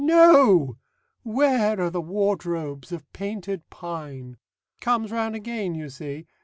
No! 0.03 0.77
Where 1.21 1.79
are 1.79 1.91
the 1.91 2.01
wardrobes 2.01 2.91
of 2.91 3.13
Painted 3.13 3.69
Pine?' 3.69 4.37
"Comes 4.79 5.11
round 5.11 5.35
again, 5.35 5.75
you 5.75 5.89
see! 5.89 6.25